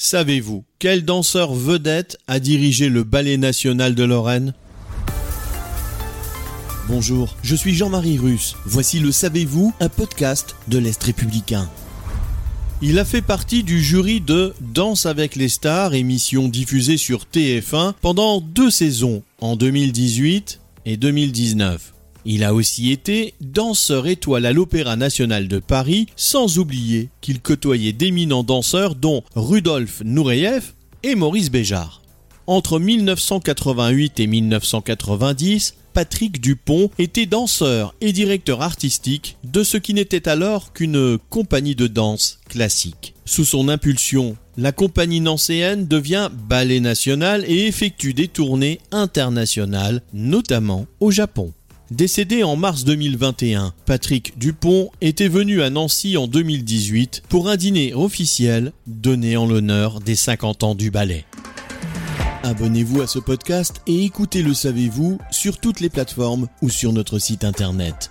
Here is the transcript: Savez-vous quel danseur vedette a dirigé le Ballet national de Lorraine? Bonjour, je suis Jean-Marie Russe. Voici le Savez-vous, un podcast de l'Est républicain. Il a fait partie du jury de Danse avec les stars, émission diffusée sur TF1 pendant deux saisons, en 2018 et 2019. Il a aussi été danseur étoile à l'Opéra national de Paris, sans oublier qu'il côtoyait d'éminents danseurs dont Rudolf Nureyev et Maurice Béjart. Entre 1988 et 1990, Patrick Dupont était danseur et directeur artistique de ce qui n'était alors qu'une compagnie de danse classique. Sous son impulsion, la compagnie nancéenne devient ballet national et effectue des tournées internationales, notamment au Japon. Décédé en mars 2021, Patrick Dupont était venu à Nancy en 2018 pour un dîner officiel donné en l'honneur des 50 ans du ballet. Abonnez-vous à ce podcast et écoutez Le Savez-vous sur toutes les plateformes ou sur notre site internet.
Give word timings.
Savez-vous 0.00 0.64
quel 0.78 1.04
danseur 1.04 1.52
vedette 1.52 2.18
a 2.28 2.38
dirigé 2.38 2.88
le 2.88 3.02
Ballet 3.02 3.36
national 3.36 3.96
de 3.96 4.04
Lorraine? 4.04 4.54
Bonjour, 6.88 7.36
je 7.42 7.56
suis 7.56 7.74
Jean-Marie 7.74 8.16
Russe. 8.16 8.54
Voici 8.64 9.00
le 9.00 9.10
Savez-vous, 9.10 9.74
un 9.80 9.88
podcast 9.88 10.54
de 10.68 10.78
l'Est 10.78 11.02
républicain. 11.02 11.68
Il 12.80 13.00
a 13.00 13.04
fait 13.04 13.22
partie 13.22 13.64
du 13.64 13.82
jury 13.82 14.20
de 14.20 14.54
Danse 14.60 15.04
avec 15.04 15.34
les 15.34 15.48
stars, 15.48 15.94
émission 15.94 16.46
diffusée 16.46 16.96
sur 16.96 17.24
TF1 17.24 17.94
pendant 18.00 18.40
deux 18.40 18.70
saisons, 18.70 19.24
en 19.40 19.56
2018 19.56 20.60
et 20.86 20.96
2019. 20.96 21.97
Il 22.24 22.44
a 22.44 22.54
aussi 22.54 22.90
été 22.90 23.34
danseur 23.40 24.06
étoile 24.06 24.46
à 24.46 24.52
l'Opéra 24.52 24.96
national 24.96 25.48
de 25.48 25.58
Paris, 25.58 26.06
sans 26.16 26.58
oublier 26.58 27.08
qu'il 27.20 27.40
côtoyait 27.40 27.92
d'éminents 27.92 28.42
danseurs 28.42 28.94
dont 28.94 29.22
Rudolf 29.34 30.02
Nureyev 30.04 30.72
et 31.02 31.14
Maurice 31.14 31.50
Béjart. 31.50 32.02
Entre 32.46 32.78
1988 32.78 34.20
et 34.20 34.26
1990, 34.26 35.74
Patrick 35.92 36.40
Dupont 36.40 36.90
était 36.98 37.26
danseur 37.26 37.94
et 38.00 38.12
directeur 38.12 38.62
artistique 38.62 39.36
de 39.44 39.62
ce 39.62 39.76
qui 39.76 39.94
n'était 39.94 40.28
alors 40.28 40.72
qu'une 40.72 41.18
compagnie 41.28 41.74
de 41.74 41.88
danse 41.88 42.38
classique. 42.48 43.14
Sous 43.24 43.44
son 43.44 43.68
impulsion, 43.68 44.36
la 44.56 44.72
compagnie 44.72 45.20
nancéenne 45.20 45.86
devient 45.86 46.30
ballet 46.32 46.80
national 46.80 47.44
et 47.46 47.66
effectue 47.66 48.14
des 48.14 48.28
tournées 48.28 48.80
internationales, 48.92 50.02
notamment 50.12 50.86
au 51.00 51.10
Japon. 51.10 51.52
Décédé 51.90 52.42
en 52.42 52.54
mars 52.54 52.84
2021, 52.84 53.72
Patrick 53.86 54.38
Dupont 54.38 54.90
était 55.00 55.28
venu 55.28 55.62
à 55.62 55.70
Nancy 55.70 56.18
en 56.18 56.26
2018 56.26 57.22
pour 57.30 57.48
un 57.48 57.56
dîner 57.56 57.94
officiel 57.94 58.72
donné 58.86 59.38
en 59.38 59.46
l'honneur 59.46 60.00
des 60.00 60.14
50 60.14 60.64
ans 60.64 60.74
du 60.74 60.90
ballet. 60.90 61.24
Abonnez-vous 62.42 63.00
à 63.00 63.06
ce 63.06 63.18
podcast 63.18 63.80
et 63.86 64.04
écoutez 64.04 64.42
Le 64.42 64.52
Savez-vous 64.52 65.18
sur 65.30 65.58
toutes 65.58 65.80
les 65.80 65.88
plateformes 65.88 66.48
ou 66.60 66.68
sur 66.68 66.92
notre 66.92 67.18
site 67.18 67.42
internet. 67.42 68.10